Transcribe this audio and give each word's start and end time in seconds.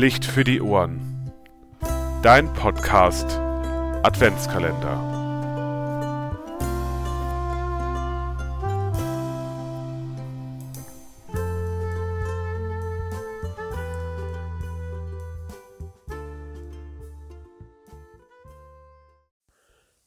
Licht 0.00 0.24
für 0.24 0.44
die 0.44 0.62
Ohren. 0.62 1.30
Dein 2.22 2.50
Podcast 2.54 3.38
Adventskalender. 4.02 4.96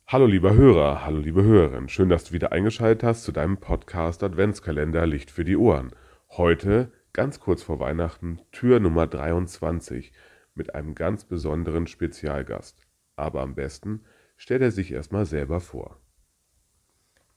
Hallo 0.07 0.25
lieber 0.25 0.55
Hörer, 0.55 1.05
hallo 1.05 1.19
liebe 1.19 1.43
Hörerin, 1.43 1.87
schön, 1.87 2.09
dass 2.09 2.23
du 2.23 2.33
wieder 2.33 2.51
eingeschaltet 2.51 3.03
hast 3.03 3.25
zu 3.25 3.31
deinem 3.31 3.57
Podcast 3.57 4.23
Adventskalender 4.23 5.05
Licht 5.05 5.29
für 5.29 5.45
die 5.45 5.55
Ohren. 5.55 5.91
Heute 6.29 6.91
ganz 7.13 7.39
kurz 7.39 7.61
vor 7.61 7.79
Weihnachten 7.79 8.41
Tür 8.51 8.79
Nummer 8.79 9.07
23 9.07 10.11
mit 10.55 10.75
einem 10.75 10.95
ganz 10.95 11.23
besonderen 11.25 11.87
Spezialgast. 11.87 12.81
Aber 13.15 13.41
am 13.41 13.55
besten 13.55 14.03
stellt 14.35 14.63
er 14.63 14.71
sich 14.71 14.91
erstmal 14.91 15.25
selber 15.25 15.59
vor. 15.59 15.99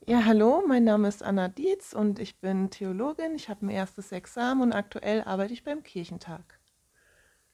Ja, 0.07 0.25
hallo, 0.25 0.63
mein 0.67 0.85
Name 0.85 1.09
ist 1.09 1.23
Anna 1.23 1.49
Dietz 1.49 1.93
und 1.93 2.19
ich 2.19 2.41
bin 2.41 2.71
Theologin. 2.71 3.35
Ich 3.35 3.49
habe 3.49 3.67
ein 3.67 3.71
erstes 3.71 4.13
Examen 4.13 4.63
und 4.63 4.73
aktuell 4.73 5.23
arbeite 5.23 5.53
ich 5.53 5.65
beim 5.65 5.83
Kirchentag. 5.83 6.61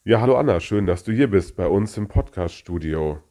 Ja, 0.05 0.21
hallo 0.21 0.37
Anna, 0.37 0.61
schön, 0.61 0.87
dass 0.87 1.03
du 1.05 1.13
hier 1.13 1.31
bist 1.31 1.57
bei 1.57 1.67
uns 1.67 1.97
im 1.97 2.09
Podcast-Studio. 2.09 3.23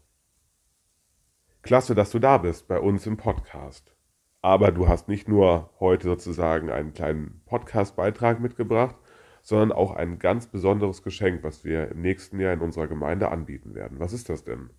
Klasse, 1.62 1.96
dass 1.96 2.12
du 2.12 2.20
da 2.20 2.40
bist 2.40 2.68
bei 2.68 2.80
uns 2.80 3.06
im 3.06 3.18
Podcast. 3.18 3.96
Aber 4.42 4.72
du 4.72 4.88
hast 4.88 5.08
nicht 5.08 5.28
nur 5.28 5.70
heute 5.80 6.08
sozusagen 6.08 6.72
einen 6.72 6.94
kleinen 6.94 7.42
Podcast-Beitrag 7.46 8.40
mitgebracht, 8.40 8.96
sondern 9.44 9.72
auch 9.72 9.92
ein 9.92 10.20
ganz 10.20 10.48
besonderes 10.48 11.04
Geschenk, 11.04 11.44
was 11.44 11.64
wir 11.64 11.90
im 11.90 12.02
nächsten 12.02 12.40
Jahr 12.40 12.54
in 12.54 12.62
unserer 12.62 12.88
Gemeinde 12.88 13.30
anbieten 13.30 13.76
werden. 13.76 14.00
Was 14.00 14.14
ist 14.14 14.30
das 14.30 14.44
denn? 14.44 14.72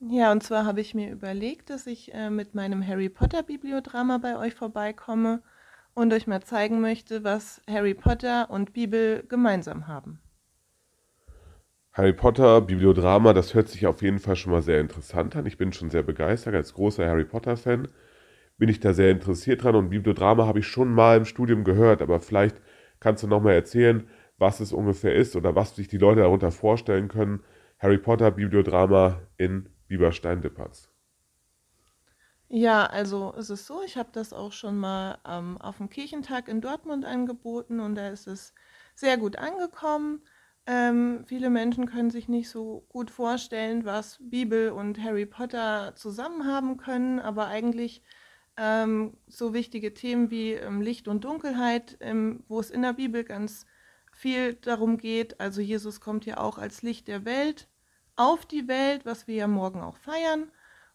Ja, 0.00 0.32
und 0.32 0.42
zwar 0.42 0.64
habe 0.64 0.80
ich 0.80 0.94
mir 0.94 1.10
überlegt, 1.10 1.68
dass 1.68 1.86
ich 1.86 2.14
äh, 2.14 2.30
mit 2.30 2.54
meinem 2.54 2.86
Harry 2.86 3.08
Potter 3.08 3.42
Bibliodrama 3.42 4.18
bei 4.18 4.38
euch 4.38 4.54
vorbeikomme 4.54 5.42
und 5.94 6.12
euch 6.12 6.26
mal 6.26 6.42
zeigen 6.42 6.80
möchte, 6.80 7.22
was 7.24 7.60
Harry 7.68 7.94
Potter 7.94 8.48
und 8.50 8.72
Bibel 8.72 9.24
gemeinsam 9.28 9.88
haben. 9.88 10.20
Harry 11.92 12.12
Potter 12.12 12.60
Bibliodrama, 12.60 13.34
das 13.34 13.52
hört 13.52 13.68
sich 13.68 13.86
auf 13.86 14.00
jeden 14.00 14.20
Fall 14.20 14.36
schon 14.36 14.52
mal 14.52 14.62
sehr 14.62 14.80
interessant 14.80 15.36
an. 15.36 15.44
Ich 15.44 15.58
bin 15.58 15.72
schon 15.72 15.90
sehr 15.90 16.04
begeistert 16.04 16.54
als 16.54 16.72
großer 16.72 17.06
Harry 17.06 17.24
Potter-Fan 17.24 17.88
bin 18.60 18.68
ich 18.68 18.78
da 18.78 18.92
sehr 18.92 19.10
interessiert 19.10 19.64
dran 19.64 19.74
und 19.74 19.88
Bibliodrama 19.88 20.46
habe 20.46 20.60
ich 20.60 20.66
schon 20.66 20.92
mal 20.94 21.16
im 21.16 21.24
Studium 21.24 21.64
gehört, 21.64 22.02
aber 22.02 22.20
vielleicht 22.20 22.56
kannst 23.00 23.22
du 23.22 23.26
noch 23.26 23.40
mal 23.42 23.54
erzählen, 23.54 24.06
was 24.36 24.60
es 24.60 24.72
ungefähr 24.74 25.14
ist 25.14 25.34
oder 25.34 25.56
was 25.56 25.74
sich 25.74 25.88
die 25.88 25.98
Leute 25.98 26.20
darunter 26.20 26.52
vorstellen 26.52 27.08
können. 27.08 27.42
Harry 27.78 27.96
Potter 27.98 28.30
Bibliodrama 28.30 29.22
in 29.38 29.70
Bieberstein-Dippertz. 29.88 30.90
Ja, 32.48 32.84
also 32.84 33.32
es 33.38 33.48
ist 33.48 33.66
so, 33.66 33.82
ich 33.82 33.96
habe 33.96 34.10
das 34.12 34.32
auch 34.34 34.52
schon 34.52 34.76
mal 34.76 35.18
ähm, 35.26 35.56
auf 35.58 35.78
dem 35.78 35.88
Kirchentag 35.88 36.48
in 36.48 36.60
Dortmund 36.60 37.06
angeboten 37.06 37.80
und 37.80 37.94
da 37.94 38.08
ist 38.08 38.26
es 38.26 38.52
sehr 38.94 39.16
gut 39.16 39.36
angekommen. 39.36 40.20
Ähm, 40.66 41.24
viele 41.26 41.48
Menschen 41.48 41.86
können 41.86 42.10
sich 42.10 42.28
nicht 42.28 42.50
so 42.50 42.84
gut 42.90 43.10
vorstellen, 43.10 43.86
was 43.86 44.18
Bibel 44.20 44.70
und 44.70 45.02
Harry 45.02 45.24
Potter 45.26 45.94
zusammen 45.96 46.46
haben 46.46 46.76
können, 46.76 47.20
aber 47.20 47.46
eigentlich 47.46 48.02
ähm, 48.62 49.16
so 49.26 49.54
wichtige 49.54 49.94
Themen 49.94 50.30
wie 50.30 50.52
ähm, 50.52 50.82
Licht 50.82 51.08
und 51.08 51.24
Dunkelheit, 51.24 51.96
ähm, 52.00 52.44
wo 52.46 52.60
es 52.60 52.70
in 52.70 52.82
der 52.82 52.92
Bibel 52.92 53.24
ganz 53.24 53.64
viel 54.12 54.52
darum 54.54 54.98
geht. 54.98 55.40
Also 55.40 55.62
Jesus 55.62 56.02
kommt 56.02 56.26
ja 56.26 56.36
auch 56.36 56.58
als 56.58 56.82
Licht 56.82 57.08
der 57.08 57.24
Welt 57.24 57.68
auf 58.16 58.44
die 58.44 58.68
Welt, 58.68 59.06
was 59.06 59.26
wir 59.26 59.34
ja 59.34 59.48
morgen 59.48 59.80
auch 59.80 59.96
feiern, 59.96 60.50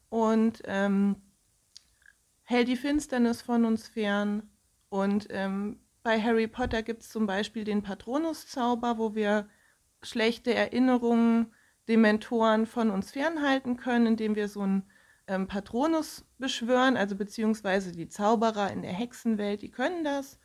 und 0.09 0.62
ähm, 0.66 1.16
hält 2.44 2.67
die 2.67 2.75
Finsternis 2.75 3.41
von 3.41 3.66
uns 3.66 3.88
fern. 3.88 4.47
Und 4.90 5.25
ähm, 5.31 5.79
bei 6.03 6.22
Harry 6.22 6.47
Potter 6.47 6.84
gibt 6.84 7.01
es 7.01 7.09
zum 7.09 7.25
Beispiel 7.25 7.63
den 7.63 7.81
Patronuszauber, 7.81 9.00
wo 9.00 9.16
wir 9.16 9.50
schlechte 10.03 10.53
Erinnerungen, 10.53 11.51
Dementoren 11.88 12.67
von 12.67 12.91
uns 12.91 13.09
fernhalten 13.11 13.75
können, 13.75 14.06
indem 14.06 14.35
wir 14.35 14.50
so 14.50 14.61
ein 14.61 14.84
ähm, 15.28 15.47
Patronus 15.47 16.25
beschwören, 16.38 16.97
also 16.97 17.16
beziehungsweise 17.16 17.91
die 17.91 18.09
Zauberer 18.09 18.72
in 18.72 18.81
der 18.81 18.94
Hexenwelt, 18.94 19.62
die 19.62 19.72
können 19.72 20.03
das. 20.03 20.40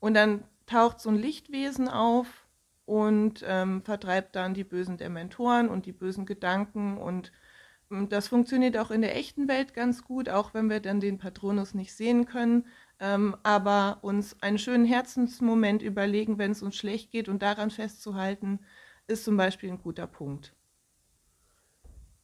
Und 0.00 0.14
dann 0.14 0.44
taucht 0.66 1.00
so 1.00 1.10
ein 1.10 1.16
Lichtwesen 1.16 1.88
auf 1.88 2.26
und 2.84 3.44
ähm, 3.46 3.82
vertreibt 3.82 4.36
dann 4.36 4.54
die 4.54 4.64
bösen 4.64 4.96
Dementoren 4.96 5.68
und 5.68 5.86
die 5.86 5.92
bösen 5.92 6.26
Gedanken. 6.26 6.98
Und 6.98 7.32
ähm, 7.90 8.08
das 8.08 8.28
funktioniert 8.28 8.76
auch 8.76 8.90
in 8.90 9.00
der 9.00 9.16
echten 9.16 9.48
Welt 9.48 9.74
ganz 9.74 10.04
gut, 10.04 10.28
auch 10.28 10.54
wenn 10.54 10.68
wir 10.68 10.80
dann 10.80 11.00
den 11.00 11.18
Patronus 11.18 11.74
nicht 11.74 11.94
sehen 11.94 12.26
können. 12.26 12.66
Ähm, 12.98 13.36
aber 13.42 13.98
uns 14.02 14.42
einen 14.42 14.58
schönen 14.58 14.84
Herzensmoment 14.84 15.82
überlegen, 15.82 16.38
wenn 16.38 16.52
es 16.52 16.62
uns 16.62 16.76
schlecht 16.76 17.10
geht 17.10 17.28
und 17.28 17.42
daran 17.42 17.70
festzuhalten, 17.70 18.60
ist 19.06 19.24
zum 19.24 19.36
Beispiel 19.36 19.70
ein 19.70 19.82
guter 19.82 20.06
Punkt. 20.06 20.54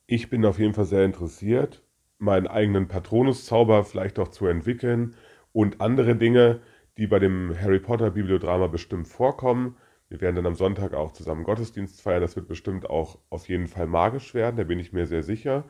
Ich 0.06 0.28
bin 0.28 0.44
auf 0.44 0.58
jeden 0.58 0.74
Fall 0.74 0.84
sehr 0.84 1.04
interessiert 1.04 1.82
meinen 2.22 2.46
eigenen 2.46 2.88
Patronuszauber 2.88 3.84
vielleicht 3.84 4.18
auch 4.18 4.28
zu 4.28 4.46
entwickeln 4.46 5.16
und 5.52 5.80
andere 5.80 6.16
Dinge, 6.16 6.60
die 6.96 7.06
bei 7.06 7.18
dem 7.18 7.54
Harry 7.60 7.80
Potter 7.80 8.12
Bibliodrama 8.12 8.68
bestimmt 8.68 9.08
vorkommen. 9.08 9.76
Wir 10.08 10.20
werden 10.20 10.36
dann 10.36 10.46
am 10.46 10.54
Sonntag 10.54 10.94
auch 10.94 11.12
zusammen 11.12 11.42
Gottesdienst 11.42 12.00
feiern. 12.00 12.20
Das 12.20 12.36
wird 12.36 12.46
bestimmt 12.46 12.88
auch 12.88 13.18
auf 13.28 13.48
jeden 13.48 13.66
Fall 13.66 13.86
magisch 13.86 14.34
werden, 14.34 14.56
da 14.56 14.64
bin 14.64 14.78
ich 14.78 14.92
mir 14.92 15.06
sehr 15.06 15.22
sicher. 15.22 15.64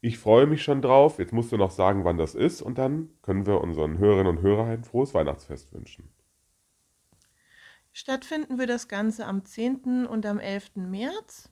Ich 0.00 0.16
freue 0.16 0.46
mich 0.46 0.62
schon 0.62 0.80
drauf. 0.80 1.18
Jetzt 1.18 1.32
musst 1.32 1.52
du 1.52 1.56
noch 1.56 1.72
sagen, 1.72 2.04
wann 2.04 2.16
das 2.16 2.34
ist 2.34 2.62
und 2.62 2.78
dann 2.78 3.10
können 3.22 3.44
wir 3.46 3.60
unseren 3.60 3.98
Hörerinnen 3.98 4.38
und 4.38 4.42
Hörern 4.42 4.68
ein 4.68 4.84
frohes 4.84 5.12
Weihnachtsfest 5.12 5.74
wünschen. 5.74 6.08
Stattfinden 7.92 8.58
wird 8.58 8.70
das 8.70 8.86
Ganze 8.86 9.26
am 9.26 9.44
10. 9.44 10.06
und 10.06 10.24
am 10.24 10.38
11. 10.38 10.76
März. 10.76 11.50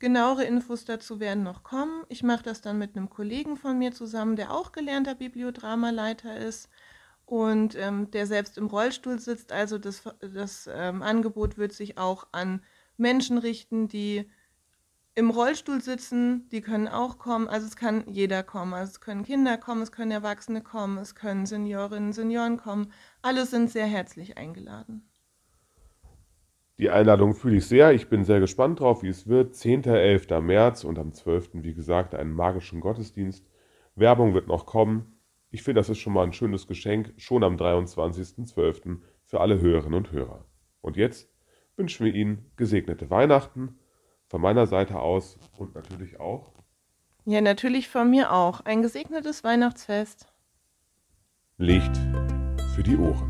Genauere 0.00 0.44
Infos 0.44 0.86
dazu 0.86 1.20
werden 1.20 1.42
noch 1.42 1.62
kommen. 1.62 2.04
Ich 2.08 2.22
mache 2.22 2.42
das 2.42 2.62
dann 2.62 2.78
mit 2.78 2.96
einem 2.96 3.10
Kollegen 3.10 3.58
von 3.58 3.78
mir 3.78 3.92
zusammen, 3.92 4.34
der 4.34 4.50
auch 4.50 4.72
gelernter 4.72 5.14
Bibliodramaleiter 5.14 6.38
ist 6.38 6.70
und 7.26 7.76
ähm, 7.76 8.10
der 8.10 8.26
selbst 8.26 8.56
im 8.56 8.66
Rollstuhl 8.66 9.20
sitzt. 9.20 9.52
Also 9.52 9.76
das, 9.76 10.02
das 10.20 10.68
ähm, 10.72 11.02
Angebot 11.02 11.58
wird 11.58 11.74
sich 11.74 11.98
auch 11.98 12.26
an 12.32 12.62
Menschen 12.96 13.36
richten, 13.36 13.88
die 13.88 14.28
im 15.14 15.28
Rollstuhl 15.28 15.82
sitzen, 15.82 16.48
die 16.48 16.62
können 16.62 16.88
auch 16.88 17.18
kommen. 17.18 17.46
Also 17.46 17.66
es 17.66 17.76
kann 17.76 18.04
jeder 18.08 18.42
kommen. 18.42 18.72
Also 18.72 18.92
es 18.92 19.00
können 19.02 19.22
Kinder 19.22 19.58
kommen, 19.58 19.82
es 19.82 19.92
können 19.92 20.12
Erwachsene 20.12 20.62
kommen, 20.62 20.96
es 20.96 21.14
können 21.14 21.44
Seniorinnen, 21.44 22.14
Senioren 22.14 22.56
kommen. 22.56 22.90
Alle 23.20 23.44
sind 23.44 23.70
sehr 23.70 23.86
herzlich 23.86 24.38
eingeladen. 24.38 25.09
Die 26.80 26.88
Einladung 26.88 27.34
fühle 27.34 27.58
ich 27.58 27.66
sehr. 27.66 27.92
Ich 27.92 28.08
bin 28.08 28.24
sehr 28.24 28.40
gespannt 28.40 28.80
drauf, 28.80 29.02
wie 29.02 29.08
es 29.08 29.26
wird. 29.26 29.54
10. 29.54 29.84
11. 29.84 30.30
März 30.40 30.84
und 30.84 30.98
am 30.98 31.12
12. 31.12 31.50
wie 31.62 31.74
gesagt 31.74 32.14
einen 32.14 32.32
magischen 32.32 32.80
Gottesdienst. 32.80 33.46
Werbung 33.96 34.32
wird 34.32 34.46
noch 34.48 34.64
kommen. 34.64 35.20
Ich 35.50 35.62
finde, 35.62 35.80
das 35.80 35.90
ist 35.90 35.98
schon 35.98 36.14
mal 36.14 36.22
ein 36.22 36.32
schönes 36.32 36.66
Geschenk, 36.66 37.12
schon 37.18 37.44
am 37.44 37.56
23.12. 37.56 39.02
für 39.26 39.40
alle 39.40 39.60
Hörerinnen 39.60 39.98
und 39.98 40.10
Hörer. 40.10 40.46
Und 40.80 40.96
jetzt 40.96 41.28
wünschen 41.76 42.06
wir 42.06 42.14
Ihnen 42.14 42.50
gesegnete 42.56 43.10
Weihnachten 43.10 43.78
von 44.26 44.40
meiner 44.40 44.66
Seite 44.66 45.00
aus 45.00 45.38
und 45.58 45.74
natürlich 45.74 46.18
auch. 46.18 46.50
Ja, 47.26 47.42
natürlich 47.42 47.90
von 47.90 48.08
mir 48.08 48.32
auch. 48.32 48.62
Ein 48.62 48.80
gesegnetes 48.80 49.44
Weihnachtsfest. 49.44 50.32
Licht 51.58 51.94
für 52.74 52.82
die 52.82 52.96
Ohren. 52.96 53.29